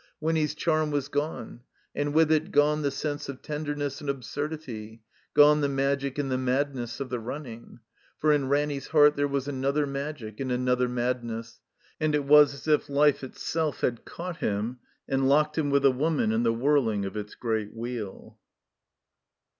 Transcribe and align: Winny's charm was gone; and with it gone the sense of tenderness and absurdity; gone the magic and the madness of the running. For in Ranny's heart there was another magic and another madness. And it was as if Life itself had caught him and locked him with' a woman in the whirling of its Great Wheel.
Winny's 0.19 0.55
charm 0.55 0.89
was 0.89 1.09
gone; 1.09 1.59
and 1.93 2.11
with 2.15 2.31
it 2.31 2.51
gone 2.51 2.81
the 2.81 2.89
sense 2.89 3.29
of 3.29 3.43
tenderness 3.43 4.01
and 4.01 4.09
absurdity; 4.09 5.03
gone 5.35 5.61
the 5.61 5.69
magic 5.69 6.17
and 6.17 6.31
the 6.31 6.39
madness 6.39 6.99
of 6.99 7.09
the 7.11 7.19
running. 7.19 7.81
For 8.17 8.33
in 8.33 8.49
Ranny's 8.49 8.87
heart 8.87 9.15
there 9.15 9.27
was 9.27 9.47
another 9.47 9.85
magic 9.85 10.39
and 10.39 10.51
another 10.51 10.89
madness. 10.89 11.61
And 11.99 12.15
it 12.15 12.23
was 12.25 12.55
as 12.55 12.67
if 12.67 12.89
Life 12.89 13.23
itself 13.23 13.81
had 13.81 14.03
caught 14.03 14.37
him 14.37 14.79
and 15.07 15.29
locked 15.29 15.55
him 15.55 15.69
with' 15.69 15.85
a 15.85 15.91
woman 15.91 16.31
in 16.31 16.41
the 16.41 16.51
whirling 16.51 17.05
of 17.05 17.15
its 17.15 17.35
Great 17.35 17.75
Wheel. 17.75 18.39